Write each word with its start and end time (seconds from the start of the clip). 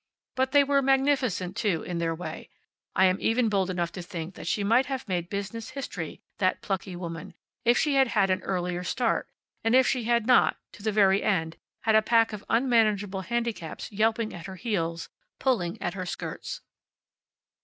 But 0.33 0.51
they 0.51 0.63
were 0.63 0.81
magnificent 0.81 1.55
too, 1.55 1.83
in 1.83 1.99
their 1.99 2.15
way. 2.15 2.49
I 2.95 3.05
am 3.05 3.19
even 3.21 3.49
bold 3.49 3.69
enough 3.69 3.91
to 3.91 4.01
think 4.01 4.33
that 4.33 4.47
she 4.47 4.63
might 4.63 4.87
have 4.87 5.07
made 5.07 5.29
business 5.29 5.69
history, 5.69 6.23
that 6.39 6.63
plucky 6.63 6.95
woman, 6.95 7.35
if 7.65 7.77
she 7.77 7.93
had 7.93 8.07
had 8.07 8.31
an 8.31 8.41
earlier 8.41 8.83
start, 8.83 9.29
and 9.63 9.75
if 9.75 9.85
she 9.85 10.05
had 10.05 10.25
not, 10.25 10.57
to 10.71 10.81
the 10.81 10.91
very 10.91 11.21
end, 11.21 11.55
had 11.81 11.93
a 11.93 12.01
pack 12.01 12.33
of 12.33 12.43
unmanageable 12.49 13.21
handicaps 13.25 13.91
yelping 13.91 14.33
at 14.33 14.47
her 14.47 14.55
heels, 14.55 15.07
pulling 15.37 15.79
at 15.79 15.93
her 15.93 16.07
skirts. 16.07 16.61